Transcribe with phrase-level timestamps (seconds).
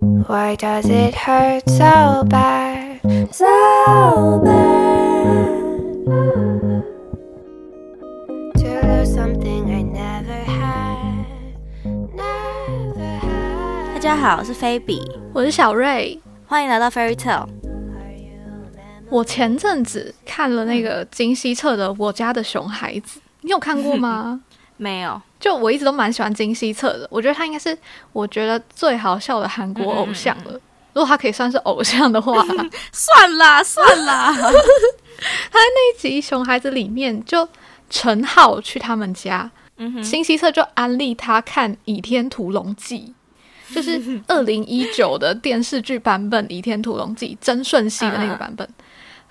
[0.00, 3.00] Why does it hurt so bad?
[3.32, 5.42] So bad.
[8.54, 11.26] To lose something I never had.
[12.14, 13.94] Never had.
[13.94, 16.20] 大家好，我是菲比，我是小瑞。
[16.46, 17.48] 欢迎来到 Fairy Tale。
[19.10, 24.42] 我前阵子看了那个金希澈的《我家的熊孩子》，你有看过吗？
[24.76, 27.76] 没有，就我一直都蛮喜欢金希澈的，我觉得他应该是
[28.12, 30.52] 我觉得最好笑的韩国偶像了。
[30.94, 32.44] 如果他可以算是偶像的话，
[32.92, 34.32] 算 啦算啦。
[34.34, 37.48] 他那一集《熊孩子》里面，就
[37.88, 43.14] 陈浩去他们家，嗯，金希澈就安利他看《倚天屠龙记》，
[43.74, 48.66] 就是 二零一九的电视剧版本《倚天屠龙记》曾舜晞的那个版本。
[48.66, 48.77] 嗯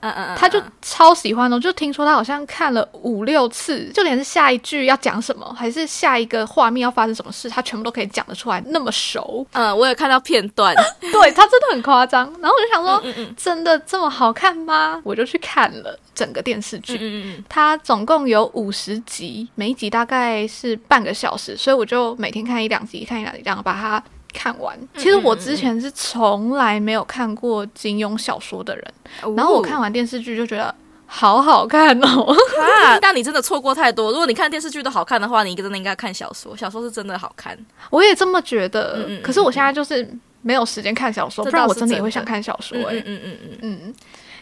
[0.01, 9.45] 嗯嗯，他就超喜欢哦，就听说他好像看了五六次，就连是下一句要讲什么，还是下一个画面要发生什么事，他全部都可以讲得出来，那么熟。
[9.53, 12.25] 嗯，我有看到片段， 对他真的很夸张。
[12.41, 15.01] 然后我就想说，嗯嗯真的这么好看吗？
[15.03, 16.95] 我就去看了整个电视剧。
[16.95, 24.77] 嗯嗯嗯，它总共有五十集，每一集大概是半个小时，所以我就每天看一两集，看一两集，这样把它看完。
[24.95, 30.73] 其实我之前是从来没有看过金庸小说的人，嗯然后我看完电视剧就觉得
[31.05, 32.35] 好好看哦。
[32.83, 34.11] 啊， 但你真的错过太多。
[34.11, 37.57] 如果你看电视剧都好看的话，你真的应该看小说，小说是真的好看。
[37.89, 40.07] 我也这么觉得，嗯嗯嗯可是我现在就是
[40.41, 42.77] 没有时间看小说，不然我真的也会想看小说。
[42.77, 43.93] 嗯嗯嗯嗯，嗯，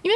[0.02, 0.16] 因为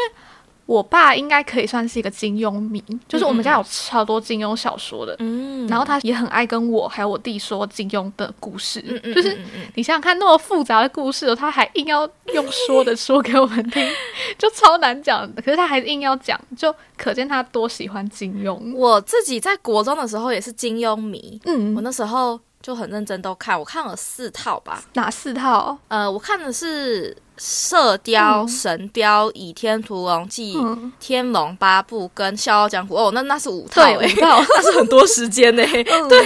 [0.69, 8.79] 我爸应该可以算是一个金庸迷，就是我们家有超多金庸小说的，嗯然后他也很爱跟我还有我弟说金庸的故事，
[9.15, 9.35] 就是
[9.73, 13.83] 你想想看，那么复杂的故事，他还硬要用说的说给我们听，
[14.37, 15.41] 就超难讲的。
[15.41, 18.75] 可是他还是硬要讲，就可见他多喜欢金庸。
[18.75, 24.83] 我自己在国中的时候也是金庸迷，嗯我嗯，那时候就很认真都看，我看了四套吧。
[24.93, 25.77] 哪四套？
[25.87, 34.41] 呃，我看的是《射雕》嗯神雕》《倚天屠龙记》嗯，天龙八部》跟《笑傲江湖》哦，那那是五套对，诶、五套。
[34.55, 36.19] 那是很多时间呢、 嗯对，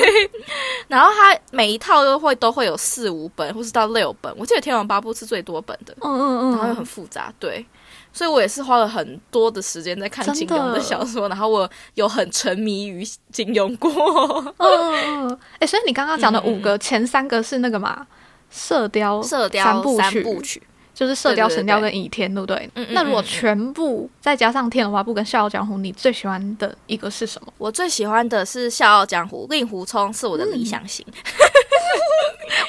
[0.88, 4.33] 然后它每一套都会都会有四五本，或是到六本。
[4.38, 7.63] 我记得《天龙八部》是最多本的，嗯嗯嗯然后又很嗯，复杂，对。
[8.13, 14.53] 所以我也是花了很多的时间在看金庸的的小说，然后我有很沉迷于金庸过。
[14.57, 15.40] 嗯。
[15.59, 18.06] 哎，所以你刚刚讲的五个，前三个是那个嘛？
[18.51, 19.63] 射雕，射雕
[19.97, 20.62] 三部曲，
[20.94, 22.69] 就是射雕、神雕跟倚天，对不对？
[22.75, 27.51] 嗯嗯那如果全部再加上天龙八部跟笑傲江湖，你最喜欢的一个是什么？
[27.57, 31.03] 我最喜欢的是《笑傲江湖》，令狐冲是我的理想型。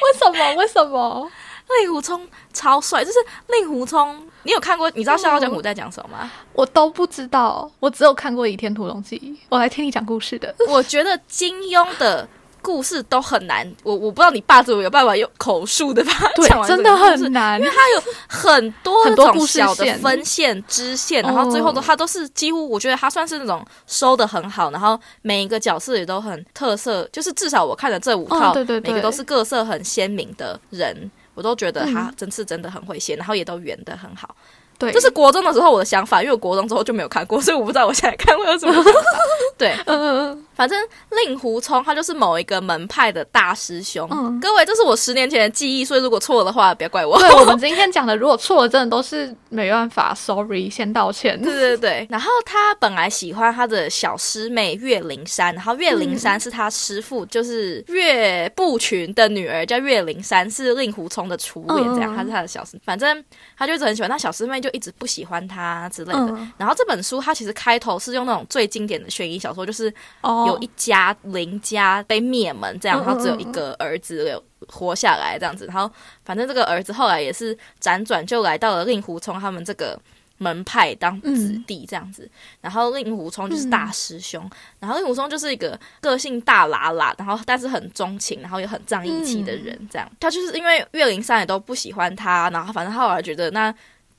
[0.05, 0.55] 为什么？
[0.55, 1.31] 为什么？
[1.81, 4.91] 令狐冲超帅，就是令狐冲，你有看过？
[4.91, 6.31] 你知道《笑傲江湖》在讲什么吗？
[6.53, 10.55] 我都不知道，我只有看过《倚天屠龙记》，我来听你讲故事的。
[10.69, 12.29] 我觉得金庸的
[12.63, 17.73] 故事都很难，我我不知道你爸怎么有办法用口述的把它对真的很难因为。
[17.73, 31.11] 他有很多很多故事小的线分线、支线，然后最后都他都是几乎，我觉得他算是那种收的很好，然后每一个角色也都很特色，就是至少我看的这五套，哦对对对每个都是各色很鲜明的人。
[31.35, 34.35] 我都觉得他嗯真是真的很会写，然后也都圆的很好。
[34.79, 39.01] 对，这是国中的时候我的想法，因为我国中之后就没有看过，所以我不知道我现在看会有什么想法。
[39.57, 40.79] 对，嗯嗯嗯反正
[41.27, 44.09] 令狐冲他就是某一个门派的大师兄。
[44.11, 47.19] 嗯各位，这是我十年前的记忆，所以如果错了的话，不要怪我。
[47.21, 51.41] 对，我们今天讲的，如果错了，真的都是没办法，sorry，先道歉。
[51.43, 63.25] 对对对，然后他本来喜欢他的小师妹岳灵珊，然后岳灵珊是他师傅，就是岳不群的女儿，叫岳灵珊，是令狐冲的初恋，这样他是他的小师，反正
[63.57, 66.19] 他就一直很喜欢，他小师妹就一直不喜欢他之类的。
[66.19, 69.93] 嗯，然后这本书它其实开头是用那种最经典的悬疑小说，就是
[70.23, 75.93] 哦，有一家邻家被灭门这样，嗯然后只有一个儿子有活下来这样子，然后
[76.25, 80.01] 反正这个儿子后来也是辗转就来到了令狐冲他们这个。
[80.39, 82.29] 门派当子弟这样子，
[82.61, 84.51] 然后令狐冲就是大师兄，
[84.81, 90.11] 然后令狐冲就是一个个性大喇喇，然后但是很钟情，然后也很仗义气的人，这样。
[90.19, 93.73] 他就是因为岳灵珊也都不喜欢他，然后反正后来觉得那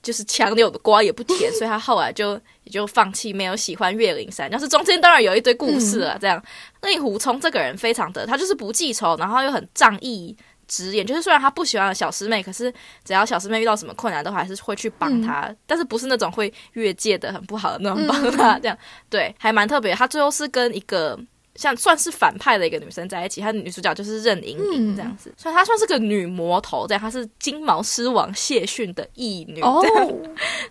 [0.06, 4.48] 就是强扭的瓜也不甜，所以他后来就也就放弃，没有喜欢岳灵珊。
[4.52, 6.40] 但是中间当然有一堆故事了，这样。
[6.84, 10.38] 令狐冲这个人非常的，他就是不记仇，然后又很仗义
[10.68, 12.72] 直言，就是虽然他不喜欢小师妹，可是
[13.04, 18.78] 只要小师妹遇到什么困难，都还是会去帮她，但是不是那种会越界的很不好的那种帮她，这样
[19.10, 19.96] 对，还蛮特别。
[19.96, 21.20] 他最后是跟一个
[21.56, 29.62] 像算是反派的一个女生在一起，她的女主角就是任盈盈这样子，所以她算是个女魔头，这样她是金毛狮王谢逊的义女，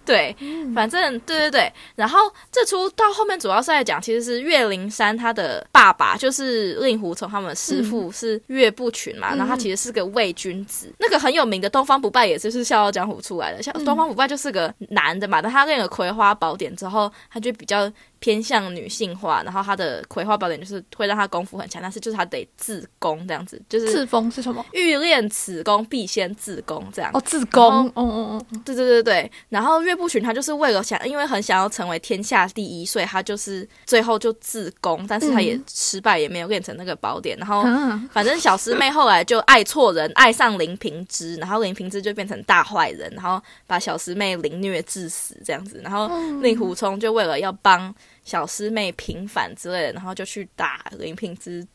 [0.05, 0.35] 对，
[0.75, 1.73] 反正对对对。
[1.95, 2.19] 然后
[2.53, 10.93] 这出到后面主要是在讲，其实是岳灵珊她的爸爸就是令狐冲他们的师傅是岳不群嘛，然后他其实是个伪君子。
[10.99, 17.91] 那个很有名的东方不败也就是笑傲江湖出来的，像东方不败就是个男的嘛，但他练了葵花宝典之后，他就比较
[18.25, 24.65] 偏向女性化，然后他的葵花宝典就是会让他功夫很强，但是就是他得自宫这样子，就是自封是什么？
[24.73, 27.11] 欲练此功必先自宫这样。
[27.13, 27.85] 哦，自宫。
[27.95, 37.37] 嗯嗯嗯，对对对对，然后岳不群他就是为了想，因为很想要成为天下第一，所以他就是最后就自宫，但是他也失败，也没有练成那个宝典。
[37.37, 45.79] 然后嗯，反正小师妹后来就爱错人，爱上林平之，然后林平之就变成大坏人，然后把小师妹凌虐致死这样子。
[45.85, 46.09] 然后
[46.41, 47.95] 令狐冲就为了要帮
[48.25, 51.67] 小师妹平反之类的，然后就去打林平之。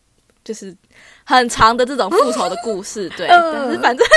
[0.41, 0.75] 就是
[1.25, 4.07] 很长的这种复仇的故事，对，嗯但是反正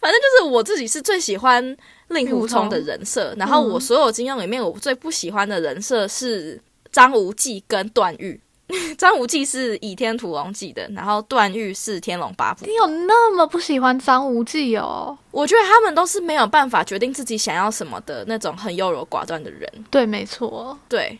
[0.00, 1.76] 反正就是我自己是最喜欢
[2.08, 6.60] 令狐冲的人设，然后我所有金庸里面我最不喜欢的人设是
[6.90, 8.40] 张无忌跟段誉。
[8.98, 12.64] 张无忌是《倚天屠龙记》的，然后段誉是《天龙八部》。
[12.68, 15.16] 你有那么不喜欢张无忌哦？
[15.30, 19.70] 我觉得他们都是没有办法决定自己想要什么的那种很优柔寡断的人。
[19.90, 20.78] 对，没错。
[20.88, 21.18] 对，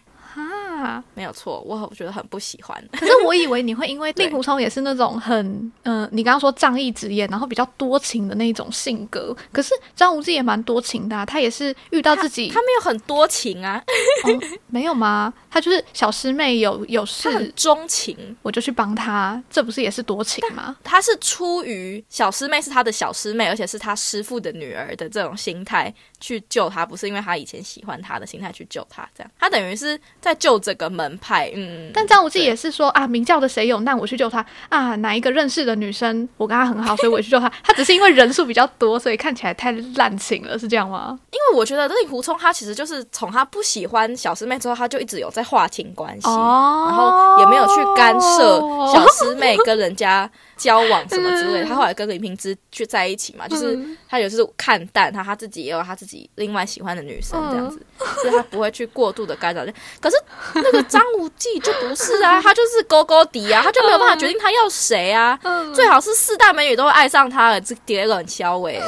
[0.80, 2.82] 啊，没有错，我我觉得很不喜欢。
[2.92, 9.36] 可是我以为你会因为 令狐冲也是那种很，嗯、你刚刚说仗义执言，然后比较多情的那种性格。
[9.52, 13.82] 可是张无忌也蛮多情的、啊，他也是遇到自己他，没有很多情啊，
[14.24, 15.32] 哦、没有吗？
[15.50, 18.16] 他就是小师妹有有他很事，钟情。
[18.42, 20.76] 我就去帮他，这不是也是多情吗？
[20.82, 29.08] 他是出于小师妹是他的小师妹，而且是他师傅的女儿的这种心态去救他，不是因为他以前喜欢他的心态去救他。
[29.14, 31.50] 这样，他等于是在救这个门派。
[31.54, 37.50] 嗯，但张无忌也是说啊，明教的谁有难我去救他啊，哪一个认识的女生我跟她很好，所以我去救她。
[37.64, 41.18] 他只是因为人数比较多，所以看起来太滥情了，是这样吗？
[41.30, 46.28] 因为我觉得令狐冲他其实就是从他不喜欢小师妹之后，他就一直有在划清关系。
[46.28, 48.60] 哦然后也没有去干涉
[48.92, 51.64] 小师妹跟人家交往什么之类的。
[51.64, 53.78] 他后来跟林平之去在一起嘛，就是
[54.08, 57.80] 他有时候看淡他，他自己也有他自己另外喜欢的女生这样子，
[58.20, 59.64] 所以他不会去过度的干扰。
[60.00, 60.16] 可是
[60.54, 65.38] 那个张无忌就不是啊， 他就是勾勾敌啊，他就没有办法决定他要谁啊。
[65.72, 68.80] 最好是四大美女都会爱上他了，这叠冷消尾。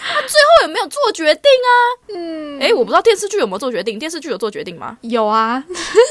[0.00, 1.70] 他最后有没有做决定啊？
[2.14, 4.96] 嗯，诶，我不知道电视剧有没有做决定，电视剧有做决定吗？
[5.02, 5.62] 有啊，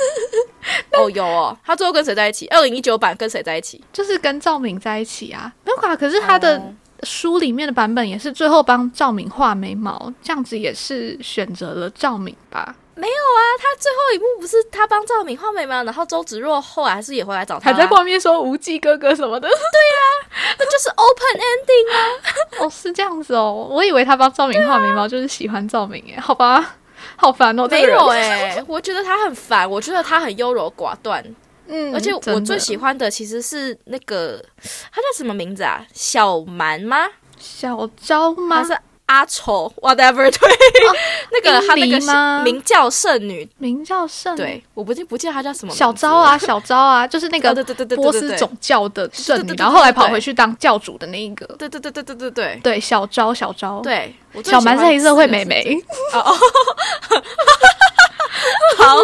[0.97, 1.57] 哦，有哦。
[1.65, 2.47] 他最后跟谁在一起？
[2.47, 3.83] 二零一九版跟谁在一起？
[3.93, 5.95] 就是跟赵敏在一起啊，没有啊。
[5.95, 6.73] 可是他的哦
[7.03, 12.75] 书里面的版本也是最后帮赵敏画眉毛，这样子也是选择了赵敏吧？
[12.95, 19.47] 没有啊，他最后一幕不是他帮赵敏画眉毛，然后周芷若后来还是也回来找他、还在外面说无忌哥哥什么的。
[20.57, 21.99] 那就是 open ending 啊。
[22.65, 26.77] 哦，是这样子哦，我以为他帮赵敏画眉毛就是喜欢赵敏哎，好吧，
[27.17, 31.21] 好烦哦，没有哎、我觉得他很烦，我觉得他很优柔寡断，
[31.67, 34.41] 嗯，而且我最喜欢的其实是那个
[34.91, 35.85] 他叫什么名字啊？
[35.93, 37.07] 小蛮吗？
[37.39, 38.63] 小昭吗还？
[38.63, 40.29] 是阿丑？whatever？
[40.31, 40.49] 对，
[41.31, 47.53] 那个他那殷个名叫圣女，名叫圣对，我不记不记得他叫什么小昭啊， 小昭啊，就是那个
[47.95, 51.45] 波斯总教的圣女，然后后来跑回去当教主的那一个。
[51.57, 52.59] 对对对对对对对。
[52.63, 54.13] 对，小昭，小昭，，对，
[54.43, 55.63] 小蛮是黑社会美眉。
[55.63, 56.35] 这个哦，
[58.77, 58.97] 好，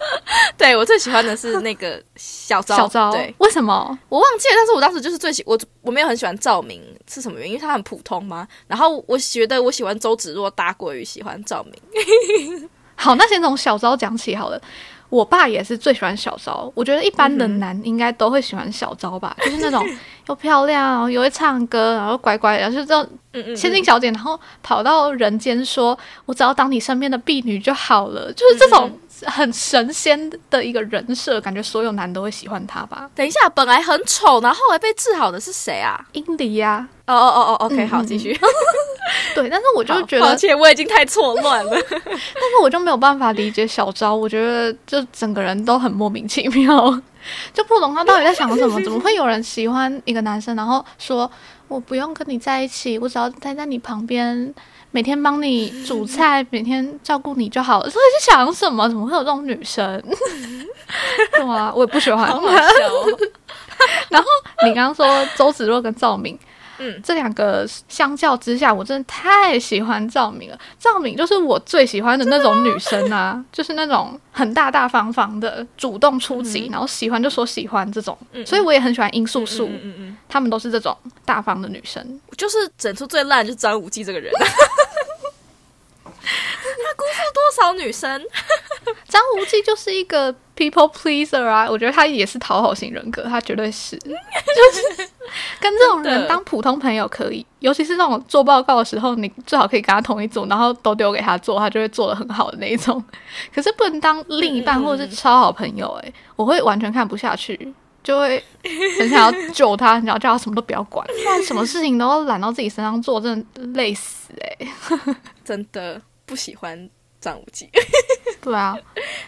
[0.56, 3.98] 对我最喜欢的是那个小昭，小昭对，为什么？
[4.08, 7.54] 我忘记了，但是我当时就是最喜我我没有很喜欢赵明是什么原因？
[7.54, 8.46] 因为他很普通吗？
[8.66, 11.74] 然后我觉得我喜欢周芷若大过于喜欢赵明。
[12.96, 14.60] 好，那先从小昭讲起好了。
[15.10, 19.86] 我爸也是最喜欢小昭，我觉得一般的男应该都会喜欢小昭吧， 就是那种
[20.26, 23.08] 又漂亮又会唱歌，然后乖乖，然后就这种
[23.56, 28.90] 千金小姐，然后跑到人间说：“我只要当你身边的婢女就好了。”就是这种
[29.24, 33.08] 很神仙的一个人设，感觉所有男都会喜欢她吧？
[33.14, 36.04] 等一下，本来很丑，然后后来被治好的是谁啊？
[36.12, 38.38] 英迪呀、哦哦哦哦，OK，好，继续。
[39.34, 41.70] 对，但是我就觉得，抱歉，我已经太错乱了。
[41.90, 46.90] 但是我就没有办法理解小昭，我觉得就整个人都很莫名其妙，
[47.52, 51.30] 就不懂他到底在想什么， 怎么会有人喜欢一个男生，然后说
[51.68, 54.54] 我不用跟你在一起，我只要待在你旁边。
[54.90, 57.90] 每天帮你煮菜，每天照顾你就好了。
[57.90, 58.88] 所以是想什么？
[58.88, 60.02] 怎么会有这种女生？
[61.32, 62.26] 对啊，我也不喜欢。
[64.08, 64.26] 然后
[64.64, 66.38] 你刚刚说周芷若跟赵敏，
[66.78, 70.58] 嗯这两个相较之下，我真的太喜欢赵敏了。
[70.78, 78.16] 赵敏就是我最喜欢的那种女生啊， 就是那种很大大方方的，主动出击，然后喜欢就说喜欢这种。
[78.32, 82.02] 嗯所以我也很喜欢殷素素，嗯嗯嗯她们都是这种大方的女生。
[82.02, 84.46] 嗯，就是整出最烂就是张无忌这个人，他
[86.96, 88.22] 辜负多少女生？
[89.08, 94.10] 张无忌就是一个 people pleaser 啊，我觉得他也是讨好型人格，他绝对是，就
[94.96, 95.07] 是
[95.60, 103.02] 跟这种人当普通朋友可以，尤其是那种做报告的时候，你最好可以跟他同一组，然后都丢给他做，他就会做的很好的那一种。
[103.54, 107.74] 可是不能当另一半或者是超好朋友、欸，我会完全看不下去。
[108.00, 108.42] 就会
[108.98, 114.66] 很想要救他，很想要叫他什么都不要管， 不然什么事情都要揽到自己身上做，真的累死哎、
[115.44, 116.88] 真的不喜欢
[117.20, 117.68] 张无忌。
[118.40, 118.76] 对啊，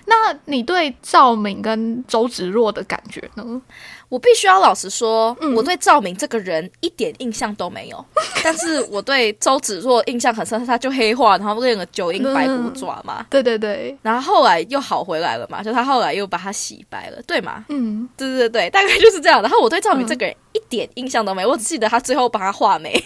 [0.07, 3.61] 那你对赵敏跟周芷若的感觉呢？
[4.09, 8.05] 我必须要老实说，嗯我对赵敏这个人一点印象都没有，
[8.43, 17.64] 但是我对周芷若印象很深，他就黑化，然后练了九阴白骨爪嘛，对对对，然后后来又好回来了嘛，就他后来又把他洗白了，对吗？
[17.69, 19.40] 嗯，对对对，大概就是这样。
[19.40, 22.93] 然后我对赵敏这个人一点印象都没有，我只记得他最后把他画眉。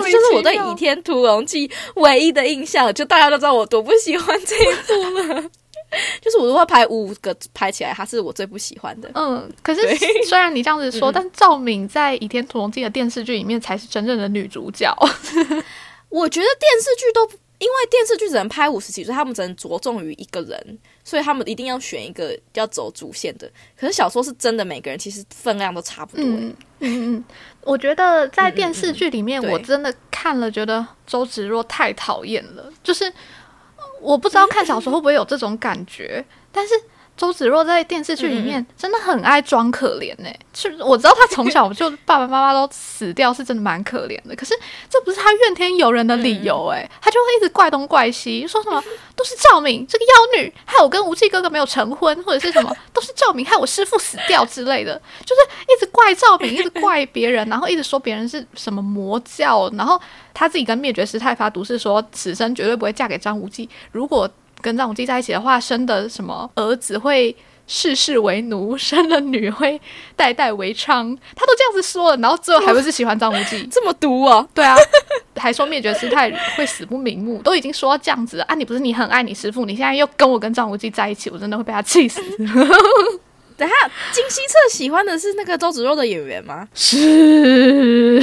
[0.00, 5.44] 这就是我对《倚天屠龙记》唯一的印象，就大家都知道我多不喜欢这一部了。
[6.20, 9.08] 就是我如果排五个排起来，他是我最不喜欢的。
[9.14, 9.80] 嗯，可是
[10.26, 14.92] 虽然你这样子说，嗯但赵敏在《倚天屠龙记》的电视剧里面才是真正的女主角。
[16.08, 23.50] 我觉得电视剧都因为电视剧只能拍五十集，所以他们只能着重于一个人，所以他们一定要选一个要走主线的。
[23.76, 26.24] 可是小说是真的，每个人其实分量都差不多。
[26.24, 27.24] 嗯嗯嗯，
[27.62, 32.70] 我觉得在电视剧里面，嗯嗯嗯我真的看了，觉得周芷若太讨厌了。
[32.82, 33.10] 就是
[34.00, 36.22] 我不知道 看小说会不会有这种感觉，
[36.52, 36.74] 但是
[37.16, 44.36] 周芷若在电视剧里面真的很爱装可怜呢、是我知道她从小就爸爸妈妈都死掉，是真的蛮可怜的。
[44.36, 44.54] 可是
[44.90, 48.82] 这不是她怨天尤人的理由哎、她就会一直怪东怪西，说什么
[49.16, 55.40] 都是赵敏这个妖女害我跟无忌哥哥没有成婚，或者是什么 都是赵敏害我师父死掉之类的，就是
[55.72, 59.98] 一直怪赵敏，一直怪别人，然后一直说别人是什么魔教，然后
[60.34, 64.30] 她自己跟灭绝师太发毒誓说此生绝对不会嫁给张无忌，如果
[64.66, 67.34] 跟张无忌在一起的话，生的什么儿子会。
[67.68, 69.80] 世世为奴，生了女会
[70.14, 73.60] 代代为娼，他都这样子说了，然后最后还不是喜欢张无忌？
[73.66, 74.48] 这么毒哦！
[74.54, 74.76] 对啊，
[75.34, 78.54] 还说灭绝师太会死不瞑目，都已经说到这样子了啊！
[78.54, 82.22] 你不是你很爱你师父，你现在又跟我跟张无忌在一起，我真的会被他气死。
[83.56, 83.74] 等下，
[84.12, 86.68] 金希澈喜欢的是那个周芷若的演员吗？
[86.74, 86.96] 是，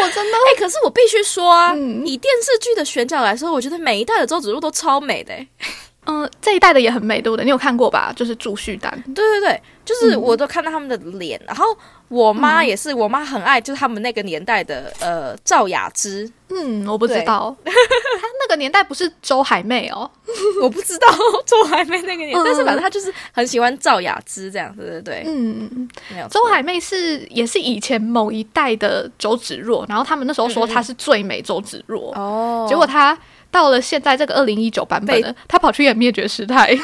[0.00, 2.06] 我真的哎、可是我必须说啊，嗯。
[2.06, 5.48] 以电视剧的选角来说，我觉得每一代的周芷若都超美的、欸。
[6.10, 7.44] 嗯、这一代的也很美，对不对？
[7.44, 8.10] 你有看过吧？
[8.16, 10.20] 就是祝绪丹，对对对，就是嗯。
[10.20, 11.66] 我都看到他们的脸，然后
[12.08, 17.72] 我妈也是，我妈很爱，就是他们那个年代的呃赵雅芝，嗯，我不知道，她
[18.40, 20.10] 那个年代不是周海媚哦，
[20.62, 21.06] 我不知道
[21.46, 33.16] 周海媚那个年，嗯但是反正她就是很喜欢赵雅芝这样，对对对，嗯，没有周海媚是也是以前某一代的周芷若，然后他们那时候说她是最美周芷若，哦，结果她
[33.50, 36.76] 到了现在这个二零一九版本呢，她跑去演灭绝师太，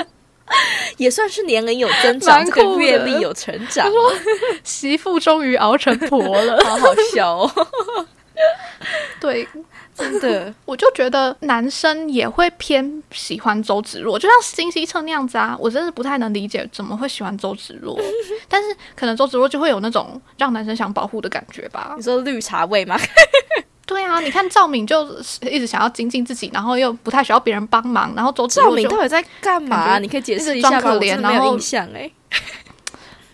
[0.96, 3.86] 也算是年龄有增长，这个阅历有成长，
[4.64, 6.58] 媳妇终于熬成婆了。
[6.64, 7.50] 好好笑哦，
[9.20, 9.46] 对，
[9.98, 17.98] 真的， 我就觉得男生也会偏喜欢周芷若，就像金希澈那样子啊，我真的不太能理解怎么会喜欢周芷若，
[18.48, 22.02] 但是可能周芷若就会有那种让男生想保护的感觉吧你。
[22.02, 22.96] 说绿茶味吗？
[23.84, 25.02] 对啊，你看赵敏就
[25.50, 32.10] 一直想要精进自己，然后又不太需要别人帮忙，然后周芷赵若就敏到底在干嘛、你可以解释一下可怜我真的没然后有印象哎、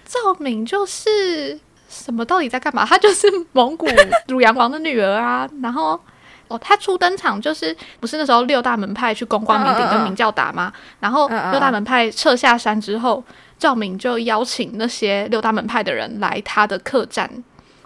[0.06, 2.86] 赵敏就是什么到底在干嘛？
[2.86, 3.86] 她就是蒙古
[4.28, 6.00] 汝阳王的女儿啊，然后。
[6.48, 10.72] 哦，他初登场就是不是那时候六大门派去公关明顶嗯嗯嗯跟明教打吗？
[11.00, 13.22] 然后六大门派撤下山之后，
[13.58, 17.28] 赵敏就邀请那些六大门派的人来他的客栈，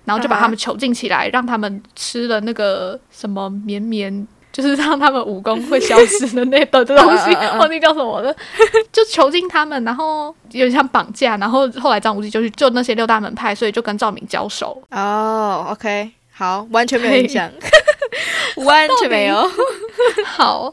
[0.05, 4.27] 然后就把他们囚禁起来，让他们吃了那个什么绵绵。
[4.51, 8.35] 就是让他们武功会消失的那的东西，忘记叫什么了，
[8.91, 14.83] 就囚禁他们，然后有点像绑架，然后后来张无忌就去救那些六大门派，所以就跟赵敏交手。
[14.91, 17.49] 哦，OK，好，完全没有印象，
[18.65, 19.51] 完全没有。
[20.25, 20.73] 好，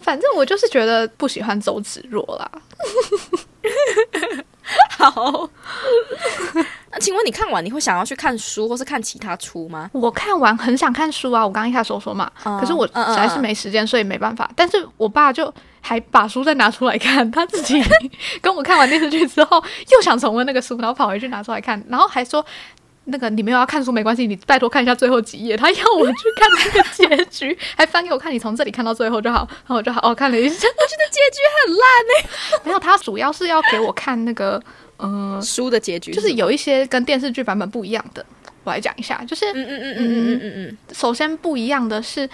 [0.00, 2.50] 反正我就是觉得不喜欢周芷若啦。
[4.98, 5.48] 好，
[6.90, 9.88] 那请问你看完你会想要去看书或是看其他书吗？
[9.92, 14.50] 我看完很想看书啊，我刚刚一开始说嘛，哦可是我实在是嗯没时间，所以没办法。
[14.56, 17.80] 但是我爸就还把书再拿出来看，他自己
[18.40, 22.44] 跟我看完电视剧之后，又想重温那个书，然后跑回去拿出来看，然后还说。
[23.06, 25.56] 那个你没有要看书没关系，你拜托看一下最后几页。
[25.56, 29.46] 他要我去看那个结局，还翻给我看，你从这里看到最后就好。
[29.48, 34.62] 然后我就好哦看了一下，我觉得结局很烂没有，他主要是要给我看那个，
[34.96, 38.24] 呃，书的结局就是有一些跟电视剧版本不一样的。
[38.64, 42.28] 我来讲一下，就是嗯嗯嗯嗯嗯嗯嗯首先不一样的是，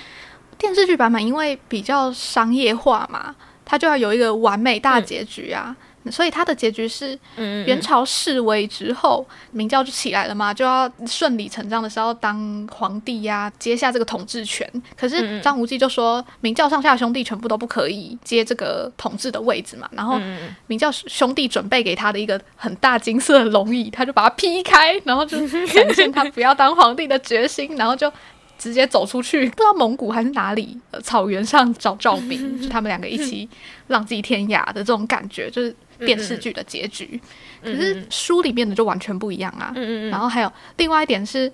[0.56, 3.34] 电视剧版本因为比较商业化嘛，
[3.66, 5.76] 它就要有一个完美大结局啊，
[6.10, 14.68] 所以他的结局是嗯，元朝示威之后，明教就起来了嘛，就要顺理成章的是要当皇帝呀、接下这个统治权。
[14.96, 20.20] 可嗯是嗯张无忌就说，明教上下兄弟全部都不可以接这个统治的位置嘛，然后
[20.66, 28.12] 明教兄弟准备给他的一个很大金色的龙椅，他就把它劈开，然后就展现他不要当皇帝的决心，然后就
[28.58, 33.48] 直接走出去，不知道蒙古还是哪里、呃、草原上找赵明， 就他们两个一起
[33.88, 35.74] 浪迹天涯的这种感觉，就是
[36.06, 37.20] 电视剧的结局。
[37.62, 39.72] 可是书里面的就完全不一样啊。
[39.76, 41.52] 嗯嗯然后还有另外一点是，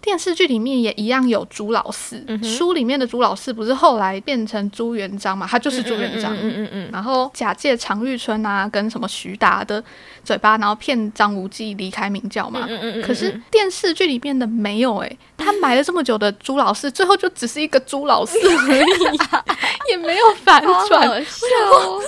[0.00, 5.46] 电视剧里面也一样有朱老四，嗯书里面的朱老四不是后来变成朱元璋嘛？
[5.50, 6.36] 他就是朱元璋。
[6.36, 9.82] 嗯嗯嗯然后假借常玉春啊跟什么徐达的
[10.22, 12.66] 嘴巴，然后骗张无忌离开明教嘛。
[12.68, 19.18] 嗯嗯嗯，可是电视剧里面的没有诶、 他埋了这么久的朱老四，最后就只是一个朱老四而已，
[19.90, 21.08] 也没有反转。
[21.08, 22.02] 好笑哦，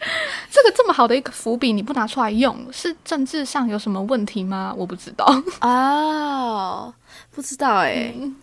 [0.50, 4.74] 这个这么好的一个伏笔，你不拿出来用，是政治上有什么问题吗？
[4.76, 5.26] 我不知道。
[5.60, 6.92] 哦，
[7.34, 8.34] 不知道哎，嗯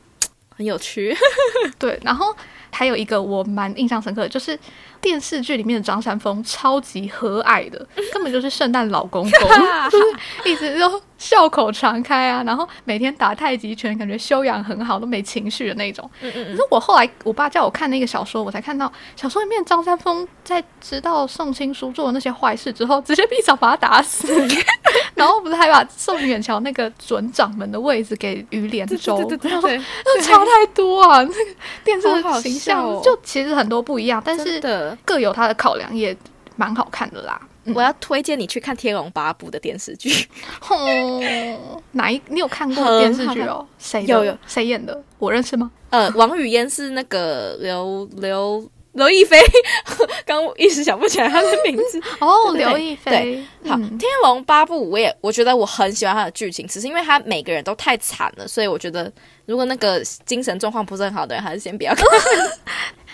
[0.58, 1.16] 很有趣。
[1.78, 2.34] 对，然后
[2.72, 4.58] 还有一个我蛮印象深刻的，就是
[5.06, 7.78] 电视剧里面的张三丰超级和蔼的，
[8.12, 9.50] 根本就是圣诞老公公，
[9.92, 16.10] 就是一直都笑口常开啊，然后每天打太极拳，感觉修养很好，都没情绪的那种。
[16.22, 24.28] 嗯嗯可是我后来我爸叫我看那个小说，我才看到小说里面张三丰在知道宋青书做的那些坏事之后，直接一掌把他打死，
[25.14, 31.22] 然后不是还把宋远桥那个准掌门的位置给于连州，对对对，那差太多啊！
[31.22, 31.52] 那个
[31.84, 34.60] 电视的形象哦就其实很多不一样，但是
[35.04, 36.16] 各有它的考量，也
[36.56, 37.40] 蛮好看的啦。
[37.42, 40.28] 嗯我要推荐你去看《天龙八部》的电视剧。
[40.70, 43.68] 哦，哪一你有看过电视剧哦？
[43.80, 45.04] 谁有有谁演的？
[45.18, 45.72] 我认识吗？
[45.90, 49.42] 呃， 王语嫣是那个刘刘刘亦菲，
[50.28, 52.00] 刚我一时想不起来她的名字。
[52.20, 53.44] 哦，刘亦菲。
[53.68, 59.12] 好，嗯天龙八部》我也我觉得我很喜欢它的剧情，只是因为它每个人都太惨了，所以我觉得
[59.48, 62.06] 如果那个精神状况不是很好的人，还是先不要看。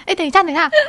[0.06, 0.80] 哎，等一下，等一下，《天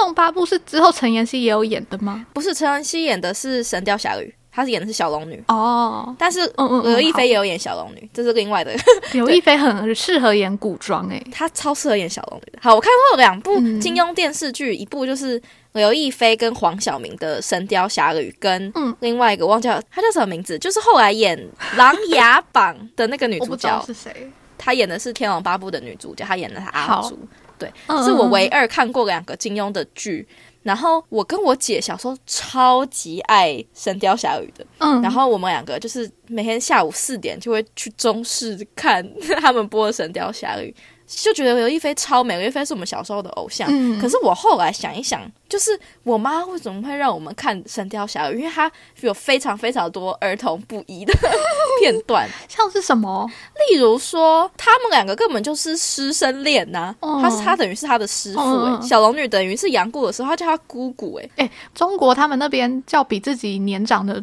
[0.00, 2.26] 龙八部》是之后陈妍希也有演的吗？
[2.32, 8.74] 不是陈妍希演的是《神雕侠侣》，她是演的是小龙女，哦，但是嗯嗯嗯刘亦菲也有演小龙女，这是另外的，
[9.12, 11.22] 刘亦菲很适合演古装哎。
[11.32, 12.58] 她超适合演小龙女的。
[12.60, 15.40] 好，我看过两部嗯金庸电视剧，一部就是
[15.72, 21.38] 刘亦菲跟黄晓明的《神雕侠侣》，跟嗯另外一个忘记了她叫什么名字，就是后来演
[21.76, 27.18] 《琅琊榜》的那个女 主角，是谁，她演的是《天龙八部》的女主角，她演的是阿好朱。
[27.58, 30.26] 对，嗯是我唯二看过两个金庸的剧。
[30.64, 39.02] 然后我跟我姐小时候超级爱《神雕侠侣》的，嗯，然后我们两个就是每天下午四点就会去中视看
[39.40, 40.68] 他们播的《神雕侠侣》，
[41.08, 43.66] 就觉得刘亦菲超美，刘亦菲是我们小时候的偶像。
[43.72, 48.36] 嗯可是我后来想一想，就是我妈为什么会让我们看《神雕侠侣》？
[48.38, 51.12] 因为她有非常非常多儿童不宜的
[51.80, 53.28] 片段，像是什么？
[53.70, 64.22] 例如说他们两个根本就是师生恋呐、哦他是他等于是他的师傅、欸，嗯嗯小龙女等于是杨过的时候，他叫他姑姑、欸，哎，中国他们那边叫比自己年长的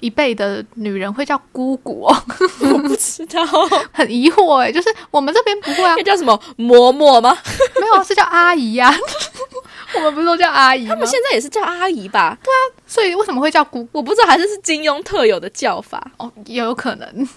[0.00, 2.14] 一辈的女人会叫姑姑哦，
[2.60, 3.44] 我不知道，
[3.92, 7.36] 很疑惑哎，就是我们这边不会啊那，叫什么嬷嬷吗？
[7.80, 8.94] 没有啊，是叫阿姨呀、
[9.96, 11.06] 我们不是都叫阿姨吗他们？
[11.06, 12.36] 现在也是叫阿姨吧？
[12.44, 13.86] 对啊所以为什么会叫姑？
[13.92, 17.28] 我不知道，还是是金庸特有的叫法，哦，也有可能。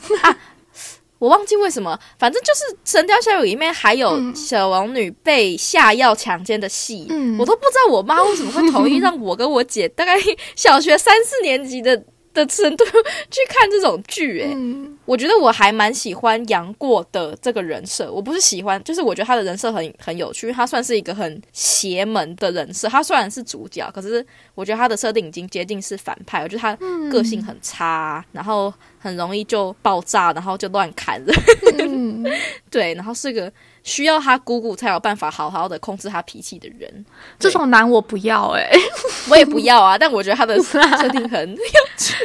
[1.18, 2.00] 我忘记为什么。
[2.18, 10.16] 反正就是《神雕侠侣》里面还有嗯小王女被下药强奸的戏，嗯我都不知道我妈为什么会同意让我跟我姐大概
[10.56, 12.02] 小学三四年级的
[12.34, 12.86] 的程度
[13.32, 22.88] 去看这种剧、欸，嗯我觉得我还蛮喜欢杨过的这个人设，我不是喜欢，就是我觉得他的人设很很有趣，因为他算是一个很邪门的人设。
[22.88, 26.44] 他虽然是主角，可是我觉得他的设定已经接近是反派。
[26.44, 26.76] 我觉得他
[27.10, 31.36] 个性很差，然后很容易就爆炸，然后就乱砍人，
[31.80, 32.24] 嗯，
[32.70, 33.52] 对，然后是个
[33.90, 37.06] 需要他姑姑才有办法好好的控制他脾气的人。
[37.40, 38.70] 这种男我不要哎、
[39.30, 41.58] 我也不要啊，但我觉得他的设定很有
[41.98, 42.16] 趣。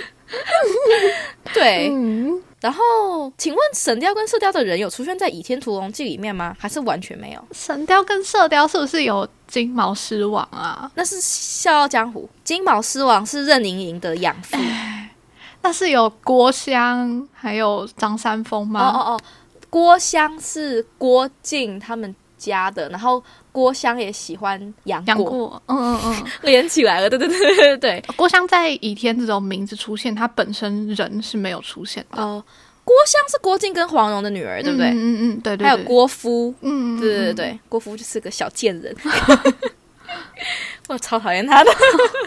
[1.54, 6.54] 对，嗯，然后请问神雕跟射雕的人有出现在《倚天屠龙记》里面吗？
[6.58, 7.44] 还是完全没有？
[7.52, 10.90] 神雕跟射雕是不是有金毛狮王啊？
[10.96, 14.58] 那是《笑傲江湖》，金毛狮王是任盈盈的养父。
[15.62, 18.80] 那是有郭襄还有张三丰哦吗？
[18.80, 19.20] 哦哦，
[19.74, 27.10] 郭襄是郭靖他们家的，然后郭襄也喜欢杨过，杨过，嗯嗯嗯，连起来了。
[27.10, 28.04] 对对对对对对。
[28.14, 32.40] 郭襄在倚天这种名字出现，他本身人是没有出现的，哦，
[32.84, 34.90] 郭襄是郭靖跟黄蓉的女儿，对不对？
[34.90, 38.94] 嗯嗯嗯，对对，还有，郭芙，嗯，嗯对对对，对，郭芙就是个小贱人，
[40.86, 41.70] 我超讨厌他的。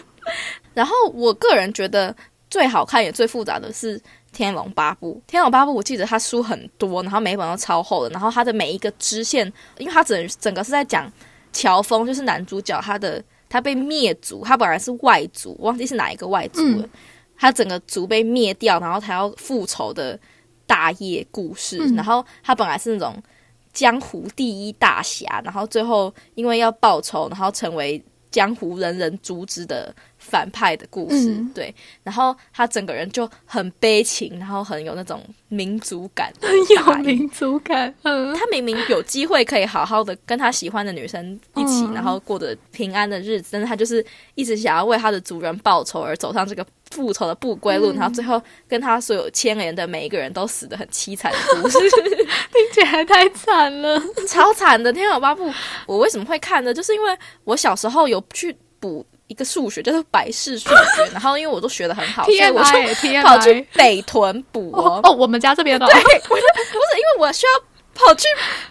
[0.76, 2.14] 然后我个人觉得
[2.50, 3.98] 最好看也最复杂的是
[4.38, 5.16] 《天龙八部》。
[5.26, 11.12] 《天龙八部》我记得它书很多，然后每一本都超厚的，然后它的每一个支线，因为它整整个是在讲
[11.52, 16.90] 乔峰，就是男主角他的他被灭族，他本来是外族，忘记是哪一个外族了，嗯
[17.36, 20.20] 他整个族被灭掉，然后他要复仇的
[20.68, 21.80] 大业故事。
[21.82, 23.16] 嗯然后他本来是那种
[23.74, 29.92] 江湖第一大侠，然后最后因为要报仇，然后成为江湖人人诛之的
[30.30, 31.30] 反派的故事。
[31.32, 54.02] 嗯对，然后他整个人就很悲情，然后很有那种民族感，很有民族感，嗯，他明明有机会可以好好的跟他喜欢的女生一起，嗯然后过着平安的日子，但是他就是一直想要为他的族人报仇，而走上这个复仇的不归路，嗯然后最后跟他所有牵连的每一个人都死的很凄惨的故事， 听起来太惨了。
[54.28, 54.92] 超惨的。
[54.92, 55.52] 天龙八部，
[55.86, 56.74] 我为什么会看呢？
[56.74, 65.10] 就是因为我小时候有去补一个数学，就是百事数学， 然后因为我都学得很好，所以我就跑去北屯补哦哦。
[65.10, 67.52] 哦，我们家这边的哦，不是因为我需要
[67.98, 68.28] 跑去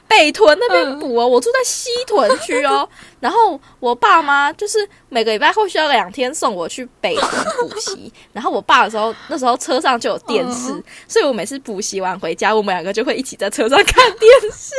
[0.09, 2.89] 北屯那边补哦，我住在西屯区哦。
[3.21, 8.13] 然后我爸妈就是每个礼拜会需要两天送我去北屯补习。
[8.33, 14.75] 然后我爸的时候，那时候车上就有电视，嗯所以我每次补习完回家，我们两个就会一起在车上看电视，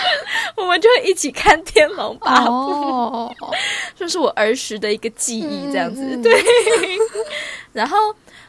[0.56, 3.36] 我们就会一起看《天龙八部》哦，
[3.98, 6.00] 这是我儿时的一个记忆，这样子。
[6.02, 6.42] 嗯嗯对。
[7.72, 7.96] 然后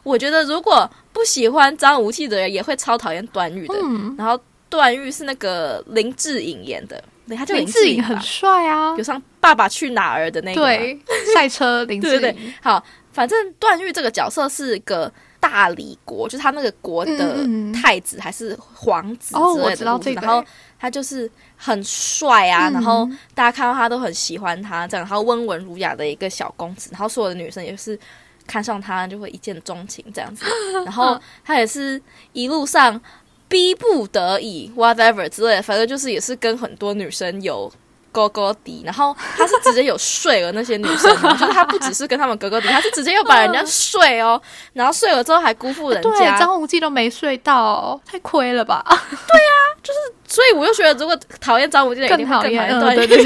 [0.04, 3.76] 我觉得，如果不喜欢张无忌的人，也会超讨厌段誉的。
[3.84, 4.40] 嗯，然后
[4.72, 8.22] 段誉是那个林志颖演的，对，他就林志志颖很吧。
[8.24, 8.96] 帅啊。
[8.98, 10.62] 有，上《爸爸去哪儿》的那个。
[10.64, 10.98] 对，
[11.36, 12.82] 赛车林志对对颖，好，
[13.12, 20.44] 反正段誉这个角色是个大理国，就是他那个国的太子还是皇子之类的然后
[20.80, 22.74] 他就是很帅啊，嗯。
[22.74, 28.00] 然后大家看到他都很喜欢他，这样，然后温文儒雅的一个小公子，然后所有的女生也是
[28.48, 30.46] 看上他就会一见钟情这样子，
[30.86, 32.02] 然后他也是
[32.34, 33.00] 一路上
[33.52, 37.70] 逼不得已 whatever 之类的，反正就是也是跟很多女生有。
[38.12, 44.42] 勾勾底，然后他是直接有睡了那些女生哦， 就是他不只是跟他们勾勾底，他是直接又把人家睡哦，
[44.74, 48.84] 然后睡了之后还辜负人对，家，张无忌都没睡到，太亏了吧？
[48.88, 53.18] 对啊，就是所以我又觉得如果讨厌张无忌的人，一定会更讨厌，对，对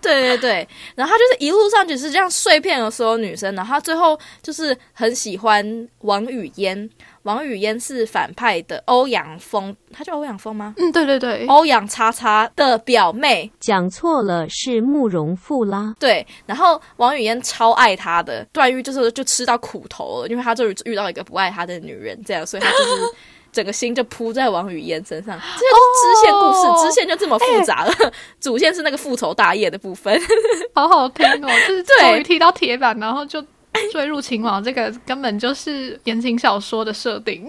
[0.00, 6.88] 对 对，然后他就是一路上只是这样碎片了所有女生，然后他最后就是很喜欢王语嫣。
[7.24, 10.72] 王语嫣是反派的欧阳锋，他叫欧阳锋吗？
[10.78, 15.94] 嗯，对对对，欧阳叉叉的表妹，讲错了，是慕容复啦。
[16.00, 23.14] 对，然后王语嫣超爱他的，段誉就是就吃到苦头了，因为他就是遇到一个不爱他的女人，这样，所以他就是
[23.52, 25.38] 整个心就扑在王语嫣身上。
[25.56, 27.92] 这就是支线故事，哦支线就这么复杂了。
[28.40, 30.20] 主线是那个复仇大业的部分，
[30.74, 33.40] 好好听哦，就是对终于踢到铁板，然后就。
[33.92, 37.44] 坠入情网，这个根本就是言情小说的设定。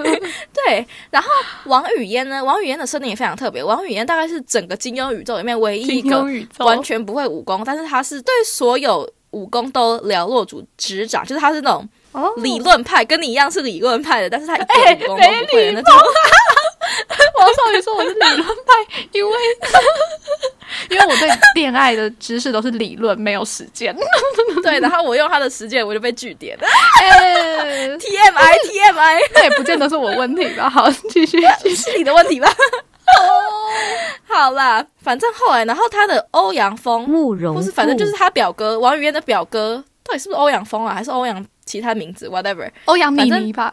[0.52, 1.28] 对，然后
[1.64, 2.44] 王语嫣呢？
[2.44, 3.62] 王语嫣的设定也非常特别。
[3.62, 6.24] 王语嫣大概是整个金庸宇宙里面唯一一个
[6.58, 15.94] 完全不会武功，但是他是对所有武功都了若指指掌，就是他是那种哦理论派，跟你一样是理论派的，但是他一哎点武功都不会的那种。
[17.36, 19.36] 王少宇说我是理论派，因为
[20.90, 23.96] 因为我对恋爱的知识都是理论，没有实践。
[24.62, 26.66] 对，然后我用他的实践，我就被拒点了。
[27.00, 30.68] 哎 TMI TMI 那也不见得是我问题吧？
[30.68, 31.40] 好，继续。
[31.74, 32.48] 是你的问题吧？
[33.18, 33.24] 哦
[34.28, 43.72] 好啦，反正后来，然后他的欧阳锋，慕容不，是反正就是他表哥王语嫣的表哥，到底是不是欧阳锋啊，还是欧阳其他名字？whatever，欧阳咪咪吧，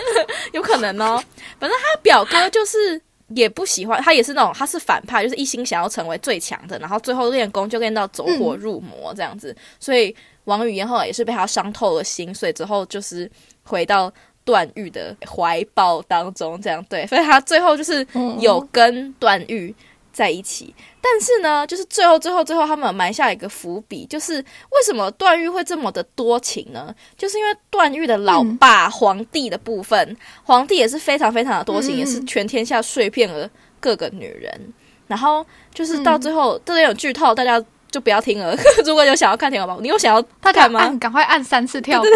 [0.52, 1.22] 有可能哦。
[1.58, 9.56] 反正他表哥就是也不喜欢，他也是那种他是反派，就是一心想要成为最强的，然后最后练功就练到走火入魔这样子。
[9.80, 13.30] 所以王语嫣后来也是被他伤透了心，所以之后就是
[13.62, 14.12] 回到
[14.44, 17.06] 段誉的怀抱当中，这样对。
[17.06, 18.06] 所以他最后就是
[18.40, 19.74] 有跟段誉。
[20.18, 20.74] 在一起。
[21.00, 26.92] 但是呢，就是最后最后最后，他们埋下一个伏笔，就是为什么段誉会这么的多情呢？
[27.16, 34.74] 就是因为段誉的老爸皇帝的部分，皇帝也是非常非常的多情，也是全天下碎片了各个女人。
[35.06, 38.54] 然后就是到最后，这里有剧透，大家就不要听了。
[38.84, 40.94] 如果有想要看《天龙八部》，你有想要大家看吗？
[41.00, 42.10] 赶快按三次跳过。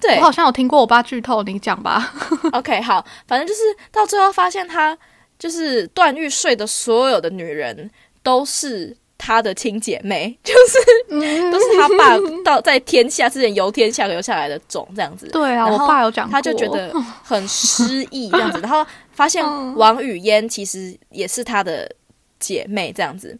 [0.00, 2.12] 对我好像有听过我爸剧透，你讲吧。
[2.52, 4.96] OK，好，反正就是到最后发现他
[5.42, 7.90] 就是段誉睡的所有的女人
[8.22, 10.78] 都是他的亲姐妹， 就是
[11.08, 15.26] 嗯都是他爸到在天下之前由天下留下来的种这样子。
[15.32, 21.90] 对啊，我爸有讲，他就觉得很失意 这样子，然后发现嗯王语嫣其实也是他的
[22.38, 23.36] 姐妹这样子。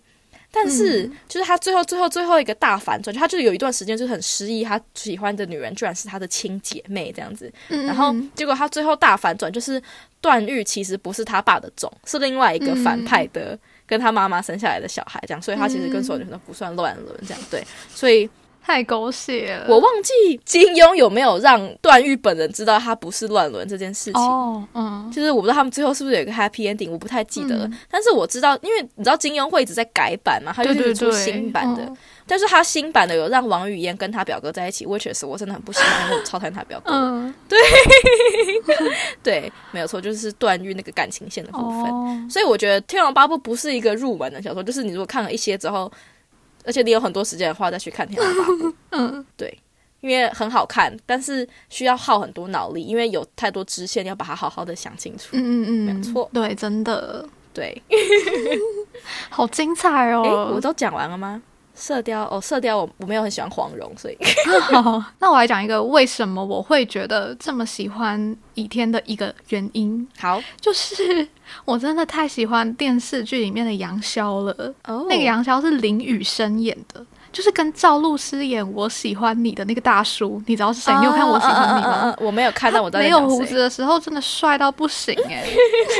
[0.54, 7.50] 但是，嗯就是他最后、最后、最后一个大反转，就他就是有一段时间就是很失意，他喜欢的女人居然是他的亲姐妹这样子。
[7.68, 9.80] 嗯，然后嗯结果他最后大反转，就是
[10.22, 17.62] 段誉其实不是他爸的种，是另外一个反派的，跟他妈妈生下来的小孩，这样，所以他其实跟所有女生都不算乱伦，这样对。
[17.94, 18.30] 所以
[18.64, 19.66] 太狗血了。
[19.68, 24.22] 我忘记金庸有没有让段誉本人知道他不是乱伦这件事情。
[24.22, 27.66] 哦，嗯，就是我不知道他们最后是不是有一个 happy ending，我不太记得了。
[27.66, 31.82] 嗯但是我知道，因为你知道金庸会一直在改版嘛，他就对对一直出对，新版的。
[31.82, 36.92] 嗯但是他新版的有让王语嫣跟他表哥在一起，which is 我真的很不喜欢，因为我超讨厌他表哥。
[36.94, 37.34] 嗯，
[39.22, 41.92] 对，没有错，就是段誉那个感情线的部分。
[41.92, 45.90] 哦，所以我觉得《天龙八部》不是一个入门的小说，就是你如果看了一些之后，
[46.64, 49.56] 而且你有很多时间的话，再去看《天龙八部》，嗯，对，
[50.00, 55.28] 因为很好看，但是需要耗很多脑力，因为有太多支线要把它好好的想清楚。
[55.32, 57.82] 嗯嗯嗯，没有错对，真的对，
[59.30, 60.52] 好精彩诶，哦。
[60.54, 61.42] 我都讲完了吗？
[61.74, 64.16] 射雕哦，射雕我我没有很喜欢黄蓉，所以
[64.70, 71.26] 好， 那我来讲一个为什么我会觉得这么喜欢倚天的一个原因，好 就是
[71.64, 74.74] 我真的太喜欢电视剧里面的杨逍了。
[74.84, 75.06] 哦。
[75.08, 80.92] 那个杨逍是林雨生演的，就是跟赵露思演《我喜欢你》的那个大叔，你知道是谁？
[80.98, 82.14] 你有看《我喜欢你》吗？
[82.20, 85.44] 我没有看，到我在没有胡子的时候真的帅到不行哎、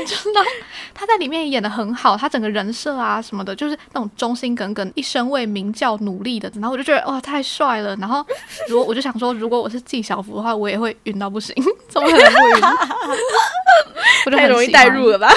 [0.06, 0.44] 就是那
[0.92, 7.96] 他在里面演的很好，他整个人设啊什么的，就是那种忠心耿耿、一生为明教努力的，然后我就觉得哇太帅了。
[7.96, 8.24] 然后
[8.68, 11.54] 如果我就想说，如果我是纪晓芙的话，我也会晕到不行，
[11.88, 12.62] 怎么可能不晕？
[14.26, 15.32] 我就太容易很喜欢代入了吧？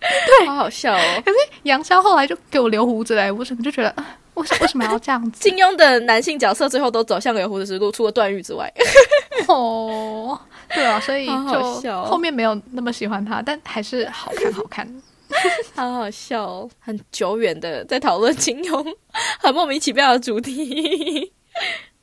[0.00, 1.22] 对，好好笑哦。
[1.24, 5.40] 可是杨逍后来就给我留胡子嘞，我整个就觉得，啊为什为什么要这样子？
[5.40, 8.72] 金庸的男性角色最后都走向留胡子之路，除了段誉之外。
[9.48, 10.38] 哦，
[10.74, 15.02] 对啊，所以就后面没有那么喜欢他，但还是好看好看。
[15.74, 18.94] 好好笑哦，很久远的在讨论金庸，
[19.40, 21.32] 很莫名其妙的主题。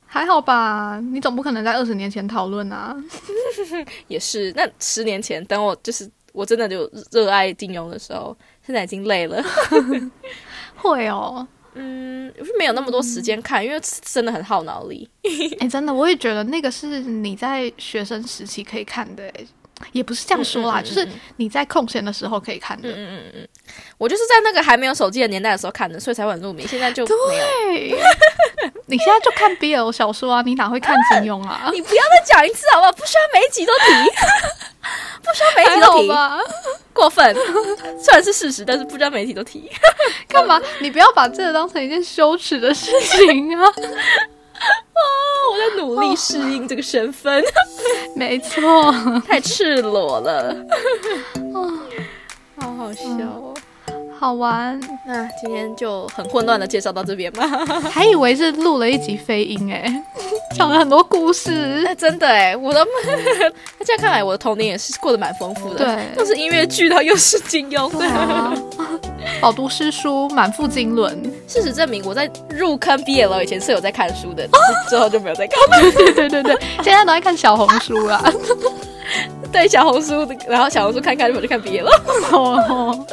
[0.05, 2.93] 还好吧，你总不可能在二十年前讨论啊。
[4.09, 9.41] 也是，那十年前，等我就是我真的就热爱金庸的时候，现在已经累了。
[10.75, 15.09] 会哦，嗯，我是没有那么多时间看，因为真的很耗脑力。
[15.59, 19.47] 哎、真的，我也觉得那个是你在学生时期可以看的、诶
[19.93, 22.89] 也不是这样说啦，嗯嗯嗯就是你在空闲的时候可以看的。
[22.89, 23.47] 嗯嗯嗯嗯，
[23.97, 26.67] 我就是在那个还没有手机的年代的时候看的，所以才会很入迷。
[26.67, 27.11] 现在就没
[27.89, 27.97] 有。
[28.91, 31.69] 对，你现在就看 BL 小说啊，你哪会看金庸啊？
[31.73, 32.91] 你不要再讲一次好不好？
[32.91, 33.85] 不需要每一集都提，
[35.23, 36.39] 不需要每一集都提，好吧？
[36.93, 37.33] 过分。
[37.97, 39.71] 虽然是事实，但是不需要每一集都提。
[40.27, 40.61] 干嘛？
[40.79, 43.65] 你不要把这个当成一件羞耻的事情啊！
[43.65, 45.01] 啊
[45.51, 47.43] 我在努力适应这个身份，
[48.15, 48.93] 没错，
[49.27, 50.55] 太赤裸了，
[51.53, 51.57] 啊
[52.59, 53.53] 好好笑哦。
[54.21, 57.47] 好玩，那今天就很混乱的介绍到这边吧。
[57.89, 59.91] 还以为是录了一集飞音哎、
[60.55, 61.83] 讲了很多故事。
[61.87, 62.85] 哎，真的哎，我的
[63.79, 65.83] 那这样看来，我的童年也是过得蛮丰富的。
[65.83, 67.89] 对又是音乐剧，然后又是金庸。
[67.97, 68.53] 对啊，
[69.41, 71.19] 饱读诗书，满腹经纶。
[71.47, 75.81] 事实证明，我在入坑 BL 以前是有在看书的，只是之后就没有再看。
[75.81, 78.23] 对对对对，现在都在看小红书啊。
[79.51, 81.85] 对小红书的，然后小红书看看，就跑去看 BL。
[82.31, 83.05] 哦，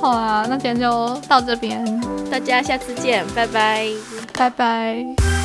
[0.00, 1.84] 好啊，那今天就到这边，
[2.30, 3.86] 大家下次见，拜拜。
[4.32, 5.35] 拜拜。